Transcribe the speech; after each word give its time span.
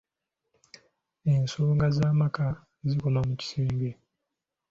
Ensonga 1.33 1.85
z’amaka 1.97 2.45
zikoma 2.89 3.19
mu 3.27 3.33
kisenge. 3.39 3.89